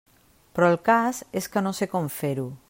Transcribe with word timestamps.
Però 0.55 0.69
el 0.73 0.77
cas 0.89 1.19
és 1.43 1.49
que 1.57 1.65
no 1.67 1.75
sé 1.81 1.91
com 1.93 2.09
fer-ho! 2.17 2.49